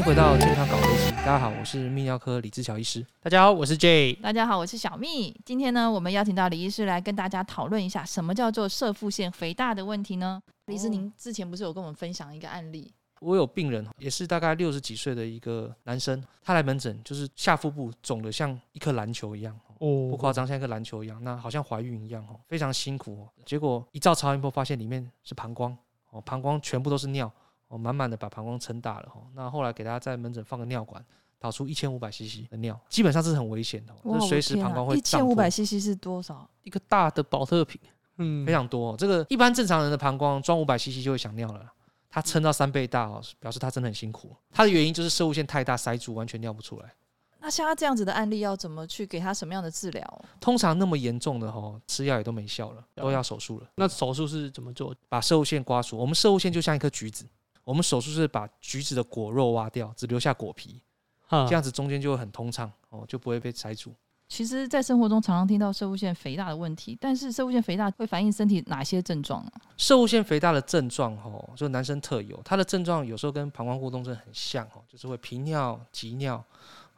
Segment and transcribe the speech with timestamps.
[0.00, 1.10] 迎回到健康搞飞机。
[1.10, 3.06] 大家好，我是泌尿科李志乔医师。
[3.20, 4.14] 大家好，我是 J。
[4.14, 5.38] 大家好，我是小蜜。
[5.44, 10.40] 今天呢，我们邀请到李医师来跟大家讨论一下，什么叫做射腹腺肥大的问题呢？
[10.66, 12.90] 李医师，您之前不是有跟我们分享一个案例？
[13.20, 23.28] 我有病人，也是大概六十几岁的一个男生，他来门诊就是下腹部肿得像一颗篮球一样，哦，不夸张，像一颗篮球一样，那好像怀孕一样，哦，非常辛苦。
[23.44, 25.76] 结果一照超音波，发现里面是膀胱，
[26.08, 27.30] 哦，膀胱全部都是尿。
[27.70, 31.02] 哦，满满的把膀胱撑大了哈，那后来给大家在门诊放个尿管，
[31.38, 34.98] 导出一千五百 CC 的尿，基本上是很危险的，就随时膀胱会胀。
[34.98, 36.50] 一千五百 CC 是多少？
[36.64, 37.80] 一个大的保特瓶，
[38.16, 38.96] 嗯，非常多。
[38.96, 41.72] 这个一般正常人的膀胱装五百 CC 就会想尿了，
[42.10, 44.34] 他撑到三倍大哦，表示他真的很辛苦。
[44.50, 46.92] 他的原因就是射物线太大塞住，完全尿不出来。
[47.38, 50.24] 那像他这样子的案例，要怎么去给他什么样的治疗？
[50.40, 53.66] 通常那么严重的哈，吃药也都没效了，都要手术了。
[53.76, 54.92] 那手术是怎么做？
[55.08, 55.96] 把射物线刮除。
[55.96, 57.24] 我们射物线就像一颗橘子。
[57.64, 60.80] 我们手术是把橘子的果肉挖掉，只留下果皮，
[61.28, 63.94] 这样子中间就会很通畅哦，就不会被塞住。
[64.28, 69.50] 其实，在生活中常常听到射物腺肥大的问题，但是射物腺肥大会反映身体哪些症状呢？
[69.76, 76.40] 摄护腺肥大的症状哦，就男生特有，它的症状有时候跟膀胱过动症很像哦，就是会频尿、急尿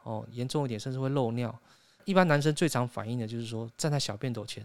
[0.03, 1.53] 哦，严重一点甚至会漏尿。
[2.05, 4.63] 一般男生最常反映的就是说，站在小便斗前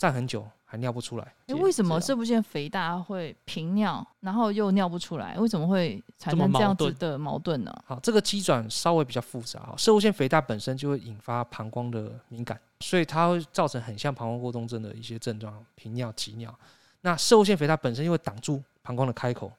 [0.00, 0.48] 站很久。
[0.70, 5.36] 还尿不出来，欸、为什么摄护腺肥大会频尿，然后又尿不出来？
[5.36, 7.74] 为什么会产生这样子的矛盾呢？
[7.84, 9.74] 好，这个机转稍微比较复杂哈。
[9.76, 16.56] 摄护腺肥大本身就会引发膀胱的敏感，所以它会造成很像膀胱过动症的一些症状，频尿、急尿。
[17.00, 19.50] 那摄护腺肥大本身又会挡住膀胱的开口，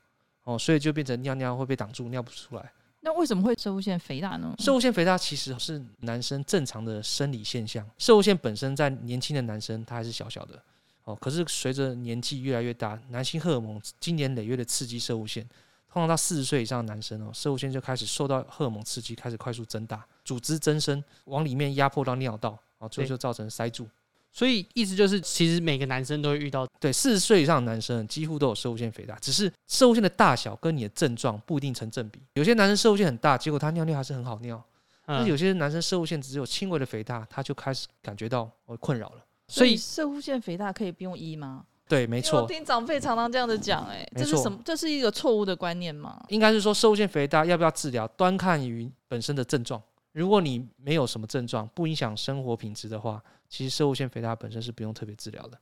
[0.45, 2.71] 哦，所以就变成尿尿会被挡住，尿不出来。
[3.01, 4.53] 那为什么会摄护腺肥大呢？
[4.59, 7.87] 摄护腺肥大其实是男生正常的生理现象。
[7.97, 10.61] 摄护腺本身在年轻的男生，他还是小小的。
[11.03, 15.43] 哦，可是随着年纪越来越大，男性荷尔蒙经年累月的刺激摄护腺，
[15.91, 23.89] 通常到四十岁以上的男生哦，摄护腺就开始受到荷尔蒙刺激，开始快速增大，组织增生，往里面压迫到尿道，哦，最后就造成塞住。
[24.31, 32.21] 所以意思就是，其实每个男生都会遇到，对，四十岁以上的男生几乎都有摄护腺肥大，只是摄护腺的大小跟你的症状不一定成正比。
[32.35, 34.63] 有些男生摄护腺很大，结果他尿尿还是很好尿，
[35.05, 39.25] 那、嗯、有些男生摄护腺只有轻微的肥大，他就开始感觉到我困扰了。
[39.49, 41.65] 所以摄护腺肥大可以不用医吗？
[41.89, 42.41] 对，没错。
[42.41, 44.57] 我听长辈常常这样子讲，哎，这是什么？
[44.63, 46.23] 这是一个错误的观念吗？
[46.29, 49.81] 应该是说，摄护腺肥大要不要治疗，端看于本身的症状。
[50.11, 55.57] 如果你没有什么症状，不影响生活品质的话，其实摄护腺肥大本身是不用特别治疗的。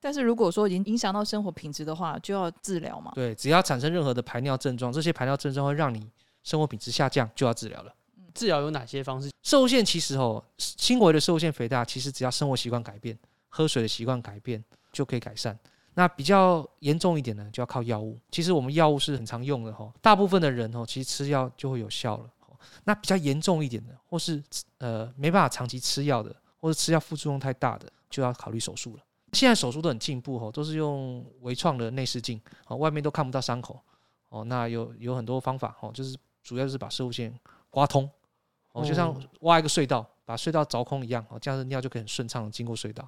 [0.00, 3.12] 但是如果说已经影响到生活品质的话，就要治疗嘛？
[3.14, 6.08] 对，只要产生任何的排尿症状，这些排尿症状会让你
[6.44, 7.94] 生活品质下降，就要治疗了。
[8.34, 9.30] 治疗有哪些方式？
[9.42, 13.18] 摄护腺其实哦，轻微的摄护腺肥大，其实只要生活习惯改变。
[13.48, 14.62] 喝水的习惯改变
[14.92, 15.58] 就可以改善。
[15.94, 18.16] 那比较严重一点呢，就要靠药物。
[18.30, 22.30] 其实我们药物是很常用的哈，大部分的人哦，其实吃药就会有效了。
[22.84, 24.42] 那比较严重一点的，或是
[24.78, 29.02] 呃没办法长期吃药的，或者吃药副作用太大的，就要考虑手术了。
[29.34, 33.78] 现在手术都很进步哦，都是用微创的内视镜，哦，外面都看不到伤口
[34.30, 34.42] 哦。
[34.44, 38.08] 那有有很多方法哦，就是主要就是把射物线刮通
[38.72, 43.06] 哦，就像挖一个隧道，把隧道凿空一样哦，这样子尿就可以很顺畅的经过隧道。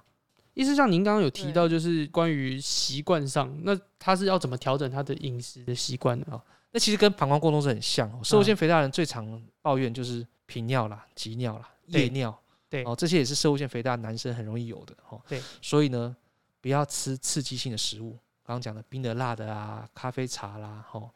[0.53, 6.27] 意思像您刚刚有提到，就是关于习惯上，那他是要怎么调整他的饮食的习惯呢？
[6.31, 6.43] 啊，
[6.73, 8.09] 那其实跟膀胱过动是很像。
[8.25, 12.37] 摄护腺肥大人最常抱怨就是频尿啦、急尿啦、夜尿，
[12.69, 15.21] 对哦，这些也是摄护腺肥大男生很容易有的哦。
[15.29, 16.17] 对，所以呢，
[16.61, 18.13] 不要吃刺激性的食物，
[18.45, 21.11] 刚刚讲的冰的、辣的啊，咖啡、茶啦，哦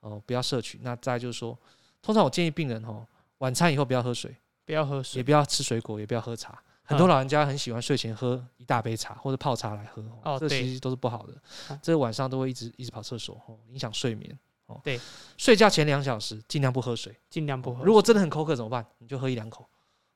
[0.00, 0.78] 哦，不要摄取。
[0.82, 1.58] 那再就是说，
[2.02, 3.06] 通常我建议病人哦，
[3.38, 6.62] 晚餐以后不要喝水，不要喝水，也不要吃水果，也不要喝茶。
[6.82, 11.34] 很多老人家很喜欢睡前喝一大杯茶或者泡茶来喝，哦，这其实都是不好的。
[11.82, 13.38] 这个晚上都会一直一直跑厕所，
[13.68, 14.38] 影响睡眠。
[14.68, 14.98] 哦，对，
[15.36, 17.84] 睡觉前两小时尽量不喝水，尽量不喝。
[17.84, 18.84] 如果真的很口渴怎么办？
[18.98, 19.66] 你就喝一两口，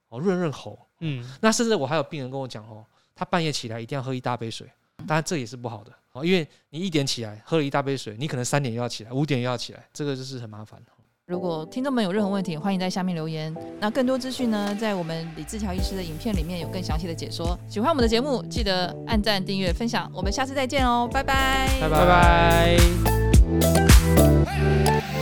[0.09, 0.79] 哦，润润喉。
[1.01, 4.67] 嗯，那甚至我还有病人跟我讲哦，他半夜起来一定要喝一大杯水，
[5.07, 10.81] 当然这也是不好的哦，因为你一点起来喝了一大杯水，你可能三点又要起来，五点又要起来，这个就是很麻烦。
[11.25, 13.55] 如果听众们有任何问题，欢迎在下面留言。
[13.81, 17.59] 那更多资讯呢，在我们李志乔医师的影片里面有更详细的解说。
[17.71, 20.11] 喜欢我们的节目，记得按赞、订阅、分享。
[20.13, 23.92] 我们下次再见哦，拜拜，拜拜拜。
[24.15, 25.22] Hey!